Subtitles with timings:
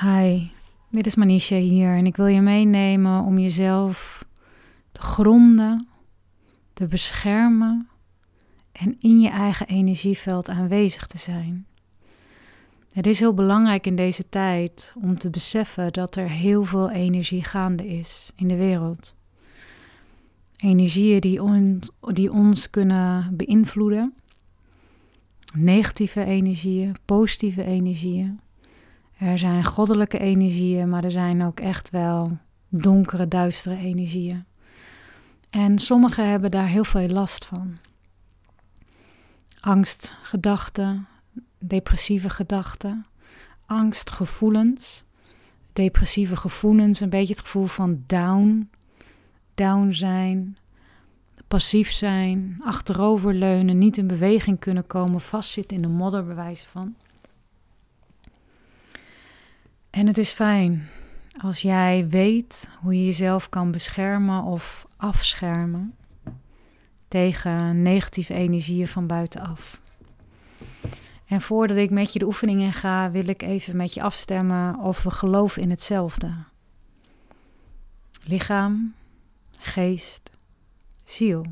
[0.00, 0.50] Hi,
[0.90, 4.24] dit is Manisha hier en ik wil je meenemen om jezelf
[4.92, 5.88] te gronden,
[6.72, 7.88] te beschermen
[8.72, 11.66] en in je eigen energieveld aanwezig te zijn.
[12.92, 17.44] Het is heel belangrijk in deze tijd om te beseffen dat er heel veel energie
[17.44, 19.14] gaande is in de wereld.
[20.56, 21.40] Energieën die,
[22.12, 24.14] die ons kunnen beïnvloeden.
[25.54, 28.40] Negatieve energieën, positieve energieën.
[29.18, 34.44] Er zijn goddelijke energieën, maar er zijn ook echt wel donkere, duistere energieën.
[35.50, 37.78] En sommigen hebben daar heel veel last van.
[39.60, 41.06] Angst, gedachten,
[41.58, 43.06] depressieve gedachten,
[43.66, 45.04] angstgevoelens,
[45.72, 48.70] depressieve gevoelens, een beetje het gevoel van down,
[49.54, 50.56] down zijn,
[51.48, 56.94] passief zijn, achteroverleunen, niet in beweging kunnen komen, vastzitten in de modder, bewijzen van.
[59.98, 60.88] En het is fijn
[61.40, 65.94] als jij weet hoe je jezelf kan beschermen of afschermen
[67.08, 69.80] tegen negatieve energieën van buitenaf.
[71.26, 74.78] En voordat ik met je de oefening in ga, wil ik even met je afstemmen
[74.78, 76.34] of we geloven in hetzelfde.
[78.24, 78.94] Lichaam,
[79.58, 80.30] geest,
[81.04, 81.46] ziel.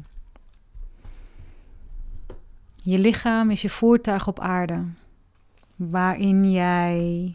[2.82, 4.84] Je lichaam is je voertuig op aarde,
[5.76, 7.34] waarin jij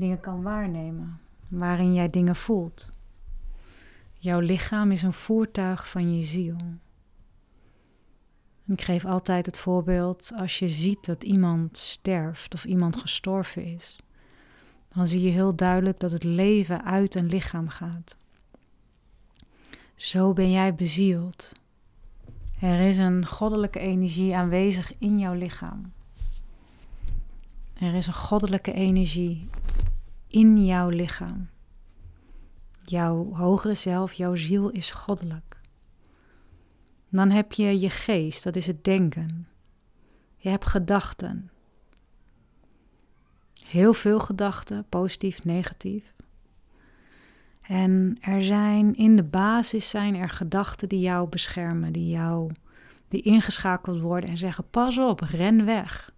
[0.00, 2.90] dingen kan waarnemen, waarin jij dingen voelt.
[4.12, 6.56] Jouw lichaam is een voertuig van je ziel.
[8.66, 13.98] Ik geef altijd het voorbeeld als je ziet dat iemand sterft of iemand gestorven is,
[14.94, 18.16] dan zie je heel duidelijk dat het leven uit een lichaam gaat.
[19.94, 21.52] Zo ben jij bezield.
[22.60, 25.92] Er is een goddelijke energie aanwezig in jouw lichaam.
[27.78, 29.48] Er is een goddelijke energie
[30.30, 31.48] in jouw lichaam.
[32.84, 35.60] Jouw hogere zelf, jouw ziel is goddelijk.
[37.08, 39.48] Dan heb je je geest, dat is het denken.
[40.36, 41.50] Je hebt gedachten.
[43.64, 46.12] Heel veel gedachten, positief, negatief.
[47.60, 52.52] En er zijn in de basis zijn er gedachten die jou beschermen, die jou
[53.08, 56.12] die ingeschakeld worden en zeggen: pas op, ren weg.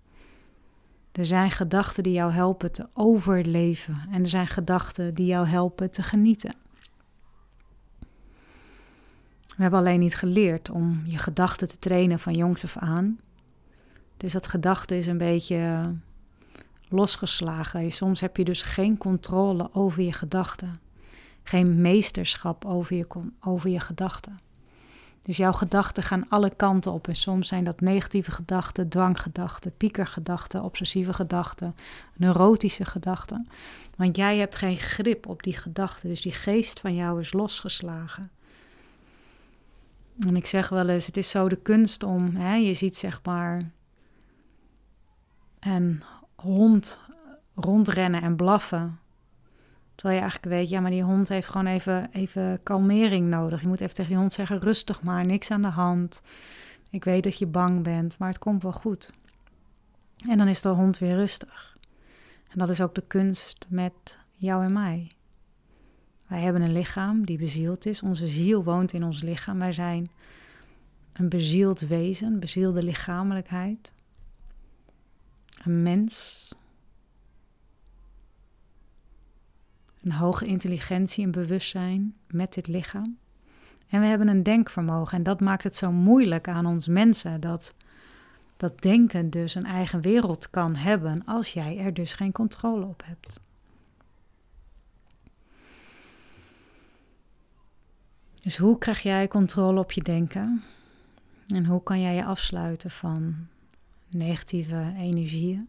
[1.12, 5.90] Er zijn gedachten die jou helpen te overleven en er zijn gedachten die jou helpen
[5.90, 6.54] te genieten.
[9.56, 13.18] We hebben alleen niet geleerd om je gedachten te trainen van jongs af aan.
[14.16, 15.92] Dus dat gedachte is een beetje
[16.88, 17.92] losgeslagen.
[17.92, 20.80] Soms heb je dus geen controle over je gedachten.
[21.42, 23.06] Geen meesterschap over je,
[23.40, 24.38] over je gedachten.
[25.22, 27.09] Dus jouw gedachten gaan alle kanten op.
[27.09, 31.75] En soms zijn dat negatieve gedachten, dwanggedachten, piekergedachten, obsessieve gedachten,
[32.16, 33.49] neurotische gedachten.
[33.97, 36.09] Want jij hebt geen grip op die gedachten.
[36.09, 38.31] Dus die geest van jou is losgeslagen.
[40.19, 43.21] En ik zeg wel eens, het is zo de kunst om, hè, je ziet zeg
[43.25, 43.71] maar
[45.60, 46.03] een
[46.34, 47.00] hond
[47.54, 48.99] rondrennen en blaffen.
[49.94, 53.60] Terwijl je eigenlijk weet, ja, maar die hond heeft gewoon even, even kalmering nodig.
[53.60, 56.22] Je moet even tegen die hond zeggen, rustig maar, niks aan de hand.
[56.91, 59.12] Ik weet dat je bang bent, maar het komt wel goed.
[60.28, 61.76] En dan is de hond weer rustig.
[62.48, 65.10] En dat is ook de kunst met jou en mij.
[66.26, 68.03] Wij hebben een lichaam die bezield is.
[68.03, 69.59] Onze ziel woont in ons lichaam.
[69.59, 70.10] Wij zijn
[71.12, 73.92] een bezield wezen, bezielde lichamelijkheid.
[75.64, 76.48] Een mens.
[80.02, 83.16] Een hoge intelligentie en bewustzijn met dit lichaam.
[83.88, 85.16] En we hebben een denkvermogen.
[85.18, 87.40] En dat maakt het zo moeilijk aan ons mensen.
[87.40, 87.74] Dat
[88.62, 93.02] dat denken dus een eigen wereld kan hebben als jij er dus geen controle op
[93.04, 93.41] hebt.
[98.41, 100.62] Dus hoe krijg jij controle op je denken?
[101.48, 103.46] En hoe kan jij je afsluiten van
[104.10, 105.68] negatieve energieën?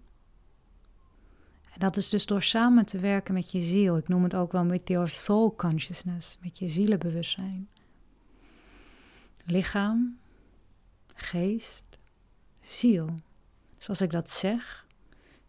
[1.73, 3.97] En dat is dus door samen te werken met je ziel.
[3.97, 7.67] Ik noem het ook wel met your soul consciousness, met je zielenbewustzijn.
[9.45, 10.17] Lichaam,
[11.13, 11.97] geest,
[12.61, 13.09] ziel.
[13.77, 14.87] Dus als ik dat zeg,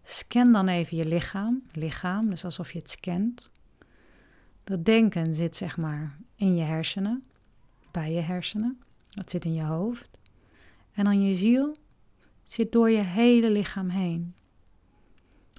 [0.02, 1.62] scan dan even je lichaam.
[1.72, 3.50] Lichaam, dus alsof je het scant.
[4.64, 7.24] Dat denken zit zeg maar in je hersenen,
[7.90, 8.78] bij je hersenen.
[9.08, 10.08] Dat zit in je hoofd.
[10.92, 11.76] En dan je ziel
[12.44, 14.34] zit door je hele lichaam heen.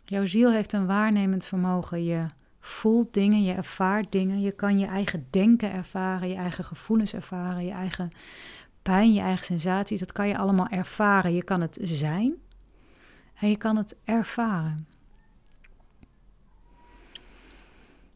[0.05, 2.03] Jouw ziel heeft een waarnemend vermogen.
[2.03, 2.25] Je
[2.59, 4.41] voelt dingen, je ervaart dingen.
[4.41, 8.11] Je kan je eigen denken ervaren, je eigen gevoelens ervaren, je eigen
[8.81, 9.99] pijn, je eigen sensaties.
[9.99, 11.33] Dat kan je allemaal ervaren.
[11.33, 12.35] Je kan het zijn
[13.35, 14.87] en je kan het ervaren.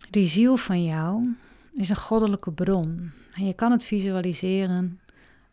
[0.10, 1.36] Die ziel van jou
[1.74, 3.12] is een goddelijke bron.
[3.34, 5.00] En je kan het visualiseren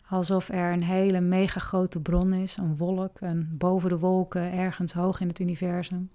[0.09, 4.93] alsof er een hele mega grote bron is, een wolk, en boven de wolken, ergens
[4.93, 6.11] hoog in het universum,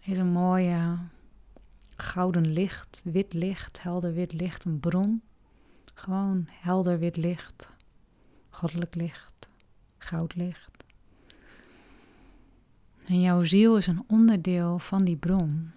[0.00, 0.98] is een mooie
[1.96, 5.22] gouden licht, wit licht, helder wit licht, een bron.
[5.94, 7.70] Gewoon helder wit licht,
[8.50, 9.48] goddelijk licht,
[9.98, 10.84] goudlicht.
[13.06, 15.70] En jouw ziel is een onderdeel van die bron.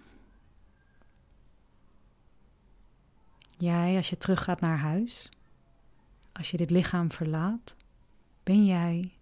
[3.56, 5.28] Jij, als je teruggaat naar huis,
[6.34, 7.76] als je dit lichaam verlaat,
[8.42, 9.12] ben jij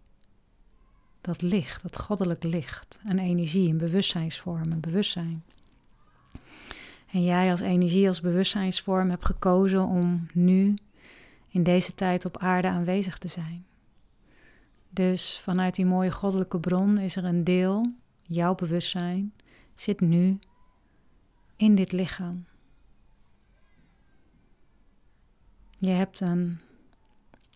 [1.21, 5.45] dat licht, dat goddelijk licht, een energie, een bewustzijnsvorm, een bewustzijn.
[7.11, 10.75] En jij als energie, als bewustzijnsvorm hebt gekozen om nu
[11.49, 13.67] in deze tijd op aarde aanwezig te zijn.
[14.91, 17.93] Dus vanuit die mooie goddelijke bron is er een deel,
[18.23, 19.33] jouw bewustzijn,
[19.75, 20.39] zit nu
[21.57, 22.45] in dit lichaam.
[25.79, 26.61] Je hebt een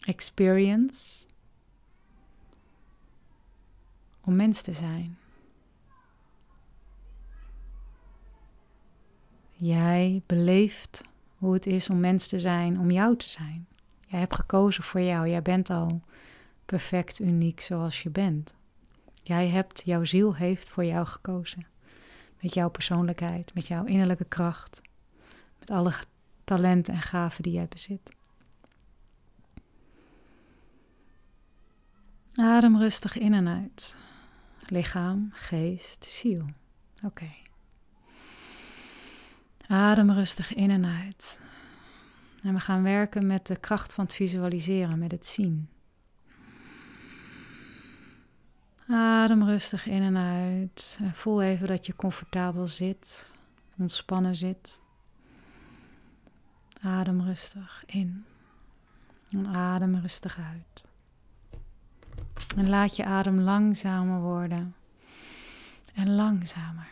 [0.07, 1.25] experience
[4.21, 5.19] om mens te zijn.
[9.53, 11.03] Jij beleeft
[11.37, 13.67] hoe het is om mens te zijn, om jou te zijn.
[14.07, 15.29] Jij hebt gekozen voor jou.
[15.29, 16.03] Jij bent al
[16.65, 18.55] perfect uniek zoals je bent.
[19.23, 21.67] Jij hebt, jouw ziel heeft voor jou gekozen.
[22.41, 24.81] Met jouw persoonlijkheid, met jouw innerlijke kracht,
[25.59, 25.93] met alle
[26.45, 28.15] talenten en gaven die jij bezit.
[32.37, 33.97] Adem rustig in en uit.
[34.67, 36.47] Lichaam, geest, ziel.
[37.05, 37.31] Oké.
[39.67, 41.41] Adem rustig in en uit.
[42.43, 45.69] En we gaan werken met de kracht van het visualiseren, met het zien.
[48.89, 50.99] Adem rustig in en uit.
[51.01, 53.33] En voel even dat je comfortabel zit,
[53.79, 54.81] ontspannen zit.
[56.81, 58.25] Adem rustig in
[59.31, 60.85] en adem rustig uit.
[62.57, 64.75] En laat je adem langzamer worden
[65.95, 66.89] en langzamer.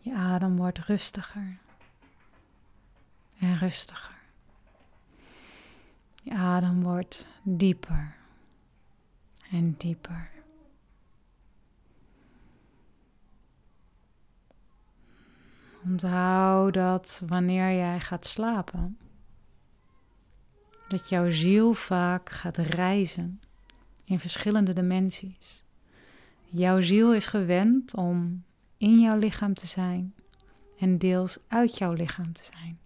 [0.00, 1.58] Je adem wordt rustiger
[3.38, 4.16] en rustiger.
[6.22, 8.16] Je adem wordt dieper
[9.50, 10.30] en dieper.
[15.84, 18.98] Onthoud dat wanneer jij gaat slapen,
[20.88, 23.40] dat jouw ziel vaak gaat reizen
[24.04, 25.64] in verschillende dimensies.
[26.44, 28.44] Jouw ziel is gewend om
[28.76, 30.14] in jouw lichaam te zijn
[30.78, 32.78] en deels uit jouw lichaam te zijn.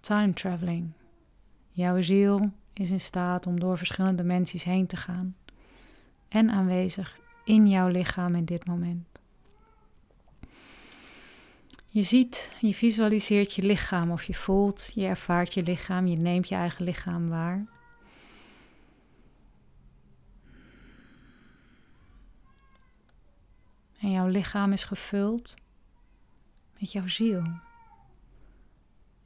[0.00, 0.92] Time traveling.
[1.70, 5.36] Jouw ziel is in staat om door verschillende dimensies heen te gaan
[6.28, 9.15] en aanwezig in jouw lichaam in dit moment.
[11.96, 16.48] Je ziet, je visualiseert je lichaam of je voelt, je ervaart je lichaam, je neemt
[16.48, 17.66] je eigen lichaam waar.
[24.00, 25.54] En jouw lichaam is gevuld
[26.78, 27.42] met jouw ziel.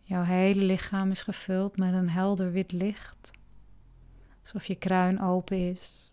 [0.02, 3.31] Jouw hele lichaam is gevuld met een helder wit licht,
[4.40, 6.12] alsof je kruin open is.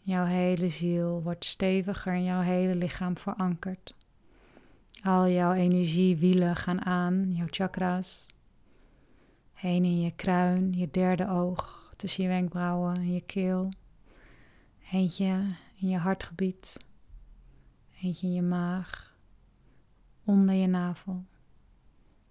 [0.00, 3.94] Jouw hele ziel wordt steviger en jouw hele lichaam verankerd.
[5.04, 8.26] Al jouw energiewielen gaan aan, jouw chakra's.
[9.52, 13.68] Heen in je kruin, je derde oog, tussen je wenkbrauwen en je keel.
[14.92, 16.76] Eentje in je hartgebied.
[18.00, 19.16] Eentje in je maag,
[20.24, 21.24] onder je navel.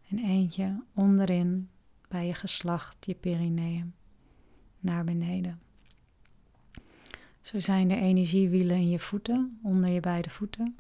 [0.10, 1.70] En eentje onderin
[2.08, 3.94] bij je geslacht, je perineum,
[4.80, 5.60] naar beneden.
[7.42, 10.76] Zo zijn de energiewielen in je voeten, onder je beide voeten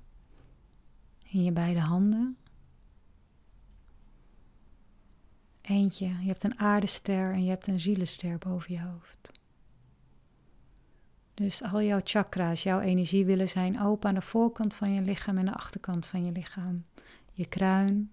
[1.33, 2.37] in je beide handen.
[5.61, 9.31] Eentje, je hebt een aardester en je hebt een zielenster boven je hoofd.
[11.33, 15.37] Dus al jouw chakra's, jouw energie willen zijn open aan de voorkant van je lichaam
[15.37, 16.85] en de achterkant van je lichaam.
[17.31, 18.11] Je kruin,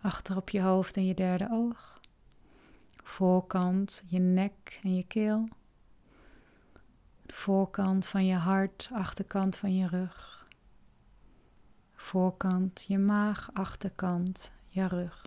[0.00, 2.00] achter op je hoofd en je derde oog.
[3.02, 5.48] Voorkant, je nek en je keel.
[7.22, 10.39] De voorkant van je hart, achterkant van je rug
[12.00, 15.26] voorkant, je maag, achterkant, je rug.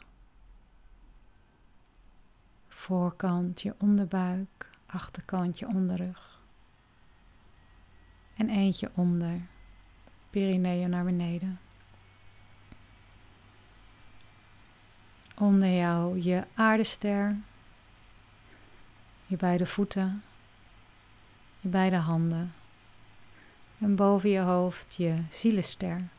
[2.68, 6.42] Voorkant, je onderbuik, achterkant, je onderrug.
[8.36, 9.42] En eentje onder,
[10.30, 11.60] perineum naar beneden.
[15.36, 17.38] Onder jou je aardester,
[19.26, 20.24] je beide voeten,
[21.60, 22.54] je beide handen.
[23.80, 26.12] En boven je hoofd je zielenster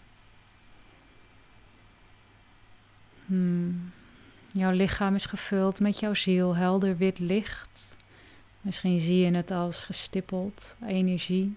[3.26, 3.90] Hmm.
[4.52, 7.97] Jouw lichaam is gevuld met jouw ziel, helder wit licht.
[8.61, 11.57] Misschien zie je het als gestippeld, energie.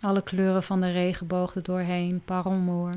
[0.00, 2.92] Alle kleuren van de regenboog er doorheen, parelmoer.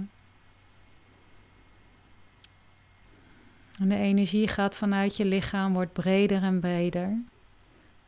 [3.80, 7.04] En de energie gaat vanuit je lichaam, wordt breder en breder.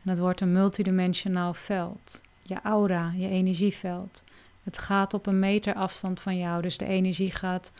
[0.02, 2.22] En het wordt een multidimensionaal veld.
[2.42, 4.22] Je aura, je energieveld.
[4.62, 6.62] Het gaat op een meter afstand van jou.
[6.62, 7.72] Dus de energie gaat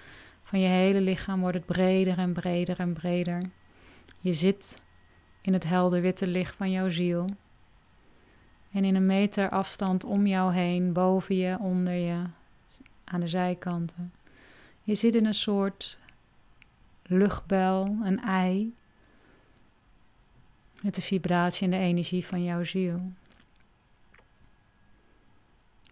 [0.49, 3.43] van je hele lichaam, wordt het breder en breder en breder.
[4.21, 4.81] Je zit
[5.41, 7.29] in het helder witte licht van jouw ziel.
[8.73, 12.23] En in een meter afstand om jou heen, boven je, onder je,
[13.05, 14.13] aan de zijkanten.
[14.83, 15.99] Je zit in een soort
[17.03, 18.75] luchtbel, een ei.
[20.81, 23.13] Met de vibratie en de energie van jouw ziel.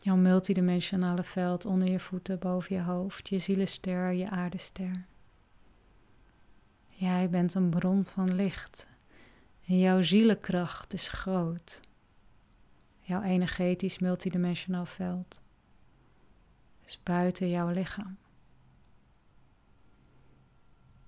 [0.07, 5.07] Jouw multidimensionale veld onder je voeten, boven je hoofd, je zielenster, je aardester.
[6.89, 8.87] Jij bent een bron van licht
[9.65, 11.81] en jouw zielenkracht is groot.
[13.01, 15.41] Jouw energetisch multidimensionaal veld
[16.85, 18.17] is buiten jouw lichaam.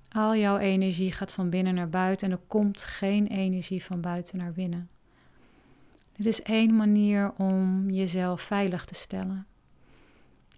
[0.08, 4.38] Al jouw energie gaat van binnen naar buiten en er komt geen energie van buiten
[4.38, 4.90] naar binnen.
[6.18, 9.46] Dit is één manier om jezelf veilig te stellen.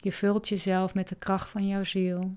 [0.01, 2.37] Je vult jezelf met de kracht van jouw ziel.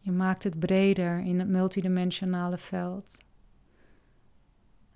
[0.00, 3.18] Je maakt het breder in het multidimensionale veld.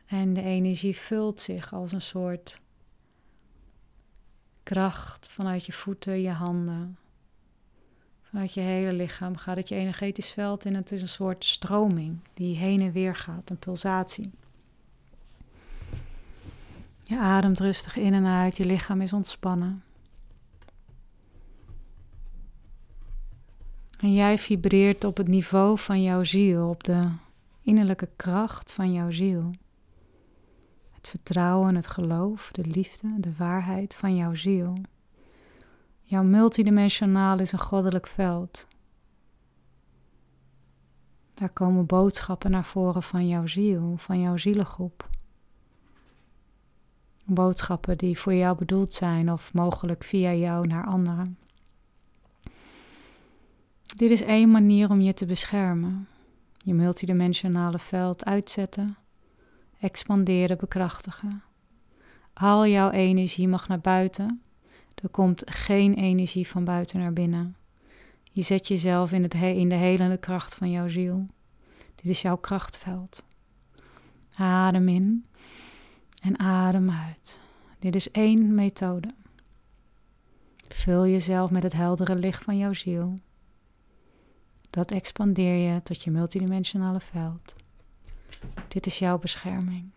[0.06, 2.60] En de energie vult zich als een soort
[4.62, 6.98] kracht vanuit je voeten, je handen,
[8.30, 10.74] Vanuit je hele lichaam gaat het je energetisch veld in.
[10.74, 14.30] Het is een soort stroming die heen en weer gaat, een pulsatie.
[17.10, 19.82] Je ademt rustig in en uit, je lichaam is ontspannen.
[23.98, 27.08] En jij vibreert op het niveau van jouw ziel, op de
[27.60, 29.50] innerlijke kracht van jouw ziel.
[30.90, 34.80] Het vertrouwen, het geloof, de liefde, de waarheid van jouw ziel.
[36.02, 38.66] Jouw multidimensionaal is een goddelijk veld.
[41.34, 45.08] Daar komen boodschappen naar voren van jouw ziel, van jouw zielengroep.
[47.34, 51.38] Boodschappen die voor jou bedoeld zijn of mogelijk via jou naar anderen.
[53.96, 56.08] Dit is één manier om je te beschermen.
[56.58, 58.96] Je multidimensionale veld uitzetten,
[59.80, 61.42] expanderen, bekrachtigen.
[62.32, 64.42] Al jouw energie mag naar buiten
[65.02, 67.56] er komt geen energie van buiten naar binnen.
[68.32, 71.26] Je zet jezelf in, het in de helende kracht van jouw ziel.
[71.94, 73.24] Dit is jouw krachtveld.
[74.36, 75.24] Adem in
[76.20, 77.40] en adem uit.
[77.78, 79.08] Dit is één methode.
[80.68, 83.18] Vul jezelf met het heldere licht van jouw ziel.
[84.70, 87.54] Dat expandeer je tot je multidimensionale veld.
[88.68, 89.90] Dit is jouw bescherming.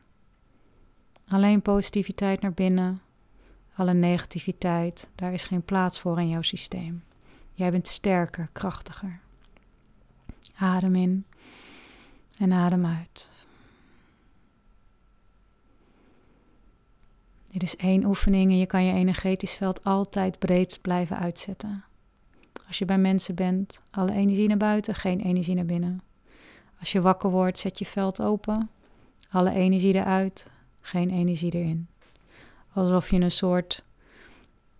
[1.27, 3.01] Alleen positiviteit naar binnen
[3.75, 7.03] alle negativiteit, daar is geen plaats voor in jouw systeem.
[7.53, 9.19] Jij bent sterker, krachtiger.
[10.55, 11.25] Adem in
[12.37, 13.29] en adem uit.
[17.53, 21.83] Dit is één oefening en je kan je energetisch veld altijd breed blijven uitzetten.
[22.67, 26.01] Als je bij mensen bent, alle energie naar buiten, geen energie naar binnen.
[26.79, 28.69] Als je wakker wordt, zet je veld open,
[29.29, 30.47] alle energie eruit,
[30.81, 31.87] geen energie erin
[32.73, 33.83] alsof je een soort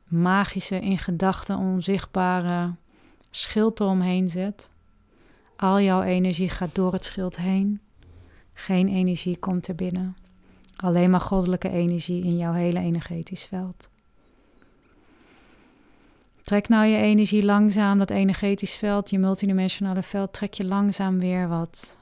[0.07, 2.75] magische, in gedachten onzichtbare
[3.31, 4.69] schild eromheen zet.
[5.55, 7.81] Al jouw energie gaat door het schild heen.
[8.53, 10.15] Geen energie komt er binnen.
[10.75, 13.89] Alleen maar goddelijke energie in jouw hele energetisch veld.
[16.43, 21.47] Trek nou je energie langzaam, dat energetisch veld, je multidimensionale veld, trek je langzaam weer
[21.47, 21.97] wat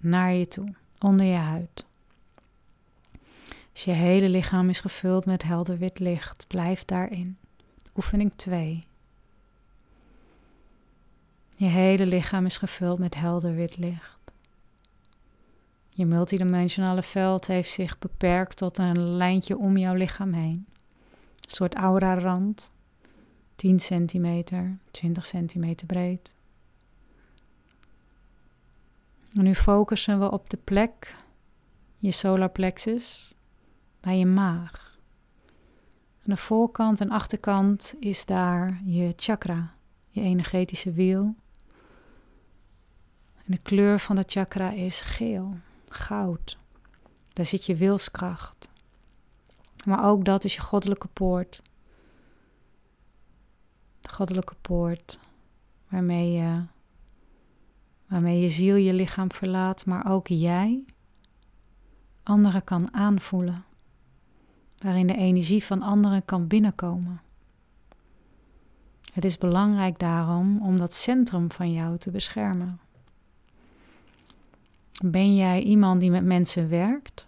[0.00, 1.84] naar je toe, onder je huid.
[3.72, 7.36] Als je hele lichaam is gevuld met helder wit licht, blijf daarin.
[7.96, 8.84] Oefening 2.
[11.56, 14.15] Je hele lichaam is gevuld met helder wit licht.
[15.96, 20.66] Je multidimensionale veld heeft zich beperkt tot een lijntje om jouw lichaam heen.
[21.40, 22.70] Een soort aura-rand,
[23.54, 26.34] 10 centimeter, 20 centimeter breed.
[29.32, 31.14] En nu focussen we op de plek,
[31.98, 33.34] je solar plexus,
[34.00, 34.98] bij je maag.
[36.18, 39.74] Aan de voorkant en achterkant is daar je chakra,
[40.08, 41.34] je energetische wiel.
[43.34, 45.56] En de kleur van dat chakra is geel,
[45.96, 46.58] goud.
[47.32, 48.68] Daar zit je wilskracht.
[49.84, 51.62] Maar ook dat is je goddelijke poort.
[54.00, 55.18] De goddelijke poort
[55.88, 56.62] waarmee je,
[58.06, 60.84] waarmee je ziel je lichaam verlaat, maar ook jij
[62.22, 63.64] anderen kan aanvoelen,
[64.76, 67.20] waarin de energie van anderen kan binnenkomen.
[69.12, 72.80] Het is belangrijk daarom om dat centrum van jou te beschermen.
[75.04, 77.26] Ben jij iemand die met mensen werkt?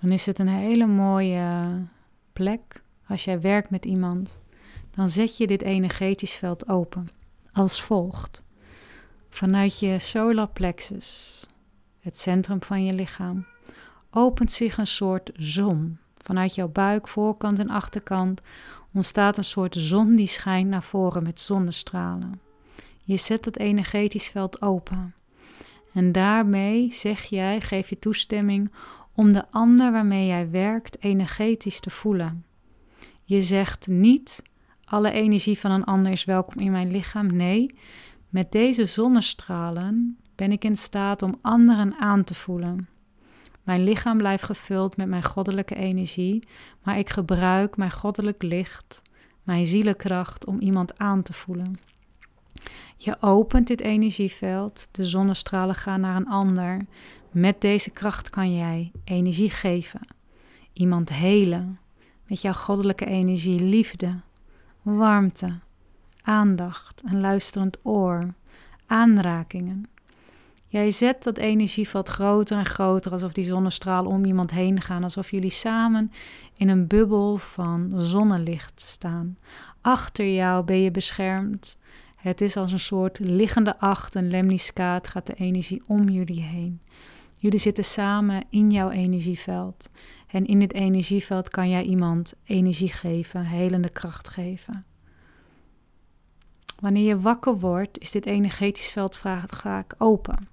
[0.00, 1.78] Dan is het een hele mooie
[2.32, 2.82] plek.
[3.08, 4.38] Als jij werkt met iemand,
[4.90, 7.08] dan zet je dit energetisch veld open.
[7.52, 8.42] Als volgt.
[9.28, 11.46] Vanuit je solar plexus,
[12.00, 13.46] het centrum van je lichaam,
[14.10, 15.98] opent zich een soort zon.
[16.16, 18.40] Vanuit jouw buik, voorkant en achterkant
[18.92, 22.40] ontstaat een soort zon die schijnt naar voren met zonnestralen.
[23.04, 25.14] Je zet het energetisch veld open.
[25.92, 28.72] En daarmee zeg jij, geef je toestemming
[29.14, 32.44] om de ander waarmee jij werkt energetisch te voelen.
[33.24, 34.42] Je zegt niet,
[34.84, 37.36] alle energie van een ander is welkom in mijn lichaam.
[37.36, 37.74] Nee,
[38.28, 42.88] met deze zonnestralen ben ik in staat om anderen aan te voelen.
[43.62, 46.48] Mijn lichaam blijft gevuld met mijn goddelijke energie,
[46.82, 49.02] maar ik gebruik mijn goddelijk licht,
[49.42, 51.78] mijn zielenkracht om iemand aan te voelen.
[52.96, 56.86] Je opent dit energieveld, de zonnestralen gaan naar een ander.
[57.30, 60.00] Met deze kracht kan jij energie geven,
[60.72, 61.78] iemand helen,
[62.26, 64.20] met jouw goddelijke energie, liefde,
[64.82, 65.58] warmte,
[66.22, 68.34] aandacht, een luisterend oor,
[68.86, 69.86] aanrakingen.
[70.68, 75.30] Jij zet dat energieveld groter en groter, alsof die zonnestralen om iemand heen gaan, alsof
[75.30, 76.12] jullie samen
[76.56, 79.38] in een bubbel van zonnelicht staan.
[79.80, 81.78] Achter jou ben je beschermd.
[82.22, 86.80] Het is als een soort liggende acht, een lemniskaat, gaat de energie om jullie heen.
[87.38, 89.88] Jullie zitten samen in jouw energieveld.
[90.26, 94.84] En in dit energieveld kan jij iemand energie geven, helende kracht geven.
[96.80, 100.48] Wanneer je wakker wordt, is dit energetisch veld vaak open.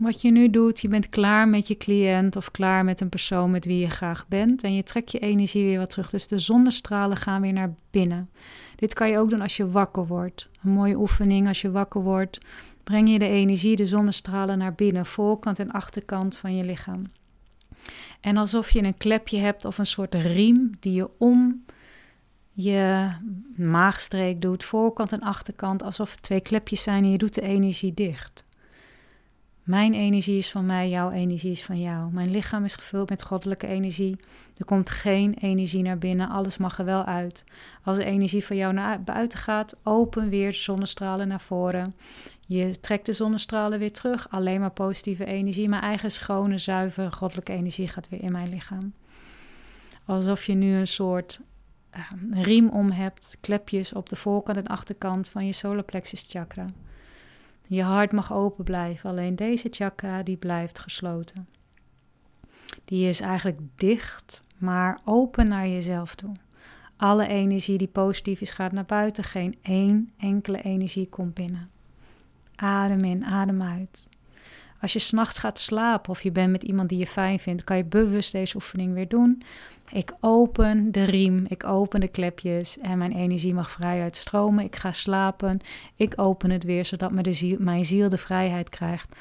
[0.00, 3.50] Wat je nu doet, je bent klaar met je cliënt of klaar met een persoon
[3.50, 6.10] met wie je graag bent en je trekt je energie weer wat terug.
[6.10, 8.30] Dus de zonnestralen gaan weer naar binnen.
[8.76, 10.48] Dit kan je ook doen als je wakker wordt.
[10.62, 12.38] Een mooie oefening als je wakker wordt.
[12.84, 17.02] Breng je de energie, de zonnestralen naar binnen, voorkant en achterkant van je lichaam.
[18.20, 21.64] En alsof je een klepje hebt of een soort riem die je om
[22.52, 23.10] je
[23.56, 27.94] maagstreek doet, voorkant en achterkant, alsof het twee klepjes zijn en je doet de energie
[27.94, 28.45] dicht.
[29.66, 32.12] Mijn energie is van mij, jouw energie is van jou.
[32.12, 34.16] Mijn lichaam is gevuld met goddelijke energie.
[34.56, 37.44] Er komt geen energie naar binnen, alles mag er wel uit.
[37.84, 41.94] Als de energie van jou naar buiten gaat, open weer de zonnestralen naar voren.
[42.46, 45.68] Je trekt de zonnestralen weer terug, alleen maar positieve energie.
[45.68, 48.92] Mijn eigen schone, zuivere, goddelijke energie gaat weer in mijn lichaam.
[50.04, 51.40] Alsof je nu een soort
[51.96, 56.66] uh, riem om hebt, klepjes op de voorkant en achterkant van je solar plexus chakra.
[57.68, 61.48] Je hart mag open blijven, alleen deze chakra die blijft gesloten.
[62.84, 66.32] Die is eigenlijk dicht, maar open naar jezelf toe.
[66.96, 71.70] Alle energie die positief is gaat naar buiten, geen één enkele energie komt binnen.
[72.56, 74.08] Adem in, adem uit.
[74.80, 77.76] Als je s'nachts gaat slapen of je bent met iemand die je fijn vindt, kan
[77.76, 79.42] je bewust deze oefening weer doen.
[79.90, 84.64] Ik open de riem, ik open de klepjes en mijn energie mag vrij uitstromen.
[84.64, 85.60] Ik ga slapen,
[85.94, 89.16] ik open het weer, zodat mijn ziel, mijn ziel de vrijheid krijgt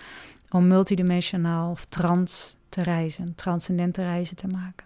[0.50, 4.86] om multidimensionaal of trans te reizen, transcendente reizen te maken.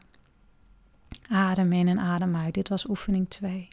[1.30, 2.54] Adem in en adem uit.
[2.54, 3.68] Dit was oefening 2.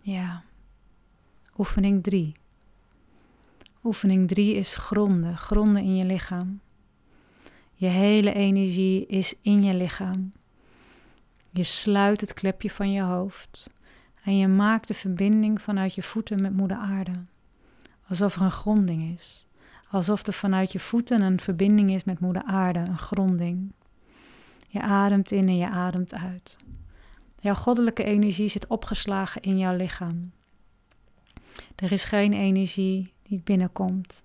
[0.00, 0.42] Ja.
[1.58, 2.34] Oefening 3.
[3.84, 6.60] Oefening 3 is gronden, gronden in je lichaam.
[7.74, 10.32] Je hele energie is in je lichaam.
[11.50, 13.70] Je sluit het klepje van je hoofd
[14.24, 17.24] en je maakt de verbinding vanuit je voeten met Moeder Aarde.
[18.08, 19.46] Alsof er een gronding is.
[19.90, 23.72] Alsof er vanuit je voeten een verbinding is met Moeder Aarde, een gronding.
[24.68, 26.56] Je ademt in en je ademt uit.
[27.40, 30.32] Jouw goddelijke energie zit opgeslagen in jouw lichaam.
[31.76, 34.24] Er is geen energie die binnenkomt.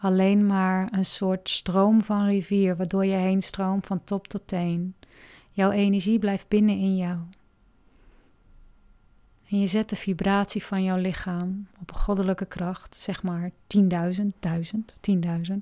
[0.00, 4.94] Alleen maar een soort stroom van rivier waardoor je heen stroomt van top tot teen.
[5.50, 7.18] Jouw energie blijft binnen in jou.
[9.50, 13.86] En je zet de vibratie van jouw lichaam op een goddelijke kracht, zeg maar 10.000,
[14.40, 15.54] 1000, 10.000,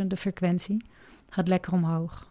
[0.00, 0.84] 100.000, de frequentie,
[1.28, 2.26] gaat lekker omhoog.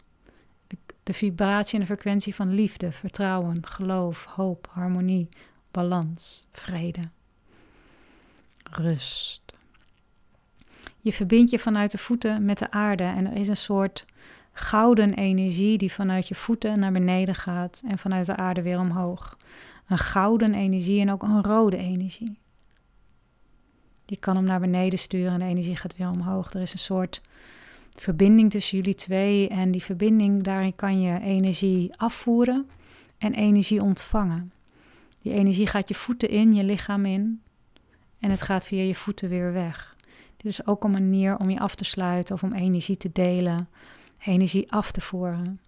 [1.04, 5.30] De vibratie en de frequentie van liefde, vertrouwen, geloof, hoop, harmonie,
[5.72, 7.10] balans, vrede
[8.72, 9.42] rust.
[11.02, 14.06] Je verbindt je vanuit de voeten met de aarde en er is een soort
[14.52, 19.38] gouden energie die vanuit je voeten naar beneden gaat en vanuit de aarde weer omhoog.
[19.88, 22.40] Een gouden energie en ook een rode energie.
[24.06, 26.54] Die kan hem naar beneden sturen en de energie gaat weer omhoog.
[26.54, 27.22] Er is een soort
[27.90, 32.70] verbinding tussen jullie twee en die verbinding, daarin kan je energie afvoeren
[33.18, 34.52] en energie ontvangen.
[35.22, 37.42] Die energie gaat je voeten in, je lichaam in
[38.20, 39.96] en het gaat via je voeten weer weg.
[40.38, 43.70] Dit is ook een manier om je af te sluiten of om energie te delen,
[44.26, 45.60] energie af te voeren.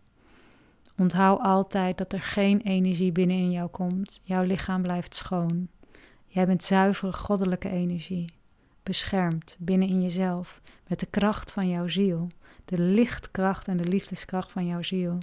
[0.98, 4.22] Onthoud altijd dat er geen energie binnenin jou komt.
[4.24, 5.68] Jouw lichaam blijft schoon.
[6.28, 8.34] Jij bent zuivere goddelijke energie,
[8.84, 12.28] beschermd binnenin jezelf met de kracht van jouw ziel,
[12.66, 15.18] de lichtkracht en de liefdeskracht van jouw ziel.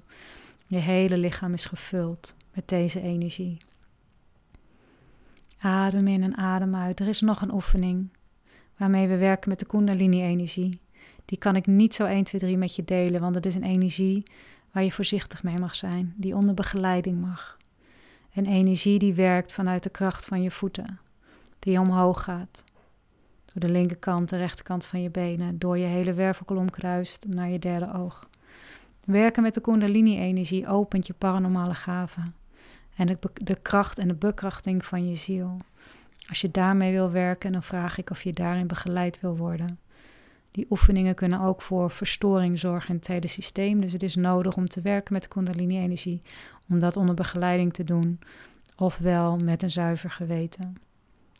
[0.66, 3.58] Je hele lichaam is gevuld met deze energie.
[5.60, 7.00] Adem in en adem uit.
[7.00, 8.08] Er is nog een oefening
[8.76, 10.80] waarmee we werken met de Kundalini-energie.
[11.24, 13.62] Die kan ik niet zo 1, 2, 3 met je delen, want het is een
[13.62, 14.22] energie
[14.72, 17.56] waar je voorzichtig mee mag zijn, die onder begeleiding mag.
[18.34, 20.98] Een energie die werkt vanuit de kracht van je voeten,
[21.58, 22.64] die omhoog gaat.
[23.44, 27.58] Door de linkerkant, de rechterkant van je benen, door je hele wervelkolom kruist naar je
[27.58, 28.28] derde oog.
[29.04, 32.34] Werken met de Kundalini-energie opent je paranormale gaven
[32.98, 35.56] en de, kracht en de bekrachting van je ziel.
[36.28, 39.78] Als je daarmee wil werken, dan vraag ik of je daarin begeleid wil worden.
[40.50, 43.80] Die oefeningen kunnen ook voor verstoring zorgen in het hele systeem.
[43.80, 46.22] Dus het is nodig om te werken met Kundalini-energie,
[46.68, 48.18] om dat onder begeleiding te doen,
[48.76, 50.76] ofwel met een zuiver geweten.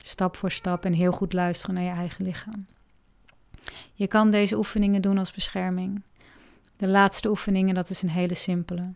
[0.03, 2.67] Stap voor stap en heel goed luisteren naar je eigen lichaam.
[3.95, 6.03] Je kan deze oefeningen doen als bescherming.
[6.77, 8.93] De laatste oefeningen, dat is een hele simpele.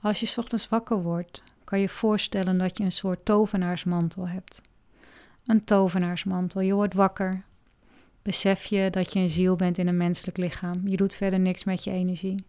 [0.00, 4.62] Als je ochtends wakker wordt, kan je voorstellen dat je een soort tovenaarsmantel hebt.
[5.46, 6.60] Een tovenaarsmantel.
[6.60, 7.42] Je wordt wakker.
[8.22, 10.88] Besef je dat je een ziel bent in een menselijk lichaam.
[10.88, 12.44] Je doet verder niks met je energie.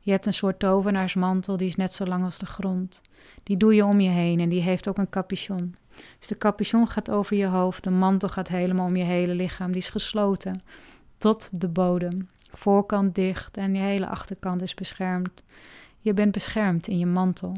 [0.00, 3.02] Je hebt een soort tovenaarsmantel, die is net zo lang als de grond.
[3.42, 5.76] Die doe je om je heen en die heeft ook een capuchon.
[6.18, 9.72] Dus de capuchon gaat over je hoofd, de mantel gaat helemaal om je hele lichaam.
[9.72, 10.62] Die is gesloten
[11.16, 12.28] tot de bodem.
[12.50, 15.42] Voorkant dicht en je hele achterkant is beschermd.
[16.00, 17.56] Je bent beschermd in je mantel.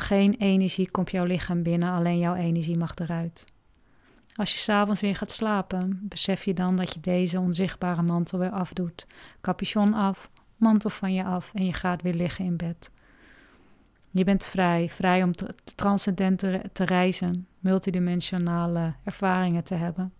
[0.00, 3.44] Geen energie komt jouw lichaam binnen, alleen jouw energie mag eruit.
[4.36, 8.50] Als je s'avonds weer gaat slapen, besef je dan dat je deze onzichtbare mantel weer
[8.50, 9.06] afdoet.
[9.40, 12.90] Capuchon af, mantel van je af en je gaat weer liggen in bed.
[14.10, 15.32] Je bent vrij, vrij om
[15.74, 20.12] transcendent te, te reizen, multidimensionale ervaringen te hebben.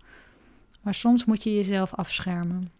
[0.82, 2.72] Maar soms moet je jezelf afschermen.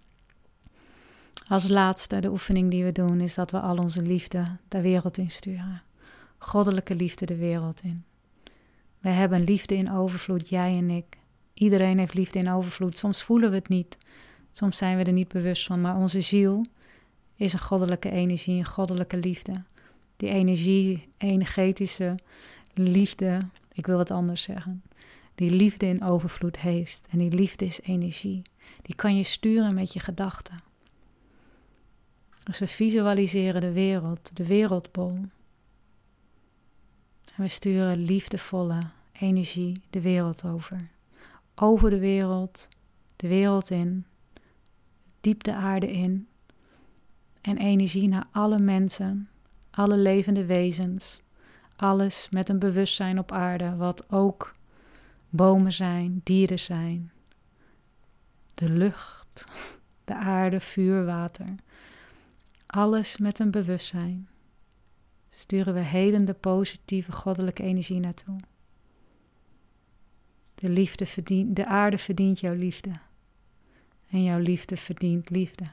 [1.48, 5.18] Als laatste, de oefening die we doen, is dat we al onze liefde de wereld
[5.18, 5.82] insturen
[6.44, 8.04] goddelijke liefde de wereld in.
[8.98, 11.18] We hebben liefde in overvloed, jij en ik.
[11.54, 12.98] Iedereen heeft liefde in overvloed.
[12.98, 13.98] Soms voelen we het niet,
[14.50, 16.66] soms zijn we er niet bewust van, maar onze ziel
[17.36, 19.62] is een goddelijke energie, een goddelijke liefde.
[20.16, 22.14] Die energie, energetische
[22.74, 24.82] liefde, ik wil het anders zeggen,
[25.34, 27.06] die liefde in overvloed heeft.
[27.10, 28.42] En die liefde is energie.
[28.82, 30.58] Die kan je sturen met je gedachten.
[32.44, 35.18] Dus we visualiseren de wereld, de wereldbol.
[37.36, 38.80] En we sturen liefdevolle
[39.12, 40.88] energie de wereld over.
[41.54, 42.68] Over de wereld,
[43.16, 44.06] de wereld in,
[45.20, 46.28] diep de aarde in.
[47.40, 49.28] En energie naar alle mensen,
[49.70, 51.22] alle levende wezens.
[51.76, 54.54] Alles met een bewustzijn op aarde, wat ook
[55.28, 57.12] bomen zijn, dieren zijn.
[58.54, 59.44] De lucht,
[60.04, 61.54] de aarde, vuur, water.
[62.66, 64.28] Alles met een bewustzijn
[65.34, 68.36] sturen we helende, positieve, goddelijke energie naartoe.
[70.54, 72.90] De, liefde verdient, de aarde verdient jouw liefde.
[74.10, 75.64] En jouw liefde verdient liefde.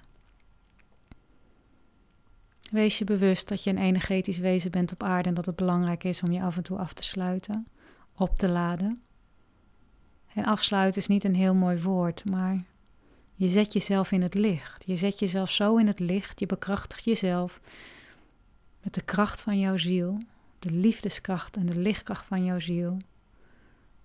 [2.72, 6.04] Wees je bewust dat je een energetisch wezen bent op aarde en dat het belangrijk
[6.04, 7.68] is om je af en toe af te sluiten,
[8.16, 9.02] op te laden.
[10.34, 12.64] En afsluiten is niet een heel mooi woord, maar
[13.36, 14.84] je zet jezelf in het licht.
[14.86, 17.62] Je zet jezelf zo in het licht, je bekrachtigt jezelf
[18.82, 20.18] met de kracht van jouw ziel,
[20.60, 22.98] de liefdeskracht en de lichtkracht van jouw ziel,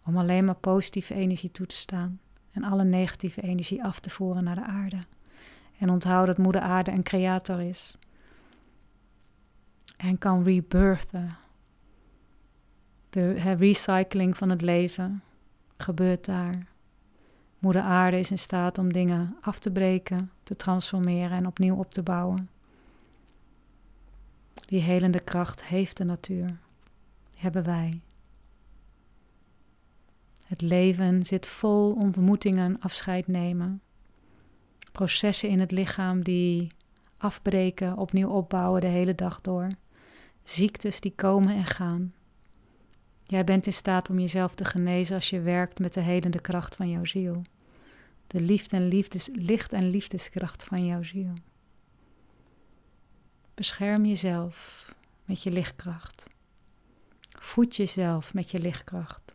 [0.05, 2.21] om alleen maar positieve energie toe te staan
[2.53, 4.99] en alle negatieve energie af te voeren naar de aarde.
[5.79, 7.97] En onthoud dat Moeder Aarde een creator is
[9.97, 11.37] en kan rebirthen.
[13.11, 15.23] De recycling van het leven
[15.77, 16.67] gebeurt daar.
[17.59, 21.93] Moeder Aarde is in staat om dingen af te breken, te transformeren en opnieuw op
[21.93, 22.49] te bouwen.
[24.67, 26.59] Die helende kracht heeft de natuur.
[27.39, 28.01] Hebben wij.
[30.47, 33.81] Het leven zit vol ontmoetingen, afscheid nemen.
[34.93, 36.71] Processen in het lichaam die
[37.17, 39.69] afbreken, opnieuw opbouwen de hele dag door.
[40.45, 42.15] Ziektes die komen en gaan.
[43.25, 46.77] Jij bent in staat om jezelf te genezen als je werkt met de helende kracht
[46.77, 47.43] van jouw ziel.
[48.27, 51.33] De liefde en liefdes, licht en liefdeskracht van jouw ziel.
[53.57, 54.89] Bescherm jezelf
[55.25, 56.27] met je lichtkracht.
[57.29, 59.35] Voed jezelf met je lichtkracht.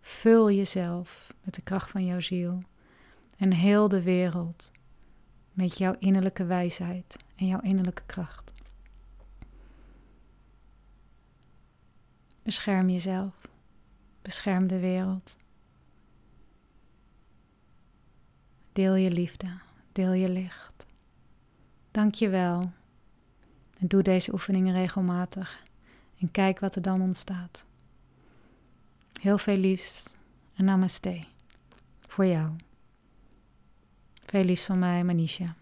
[0.00, 2.62] Vul jezelf met de kracht van jouw ziel.
[3.38, 4.72] En heel de wereld
[5.52, 8.52] met jouw innerlijke wijsheid en jouw innerlijke kracht.
[12.42, 13.48] Bescherm jezelf.
[14.22, 15.36] Bescherm de wereld.
[18.72, 19.58] Deel je liefde.
[19.92, 20.86] Deel je licht.
[21.90, 22.72] Dank je wel.
[23.78, 25.64] En doe deze oefeningen regelmatig.
[26.18, 27.64] En kijk wat er dan ontstaat.
[29.20, 30.14] Heel veel liefs
[30.54, 31.24] en namaste.
[32.06, 32.50] Voor jou.
[34.24, 35.54] Veel liefs van mij, Manisha.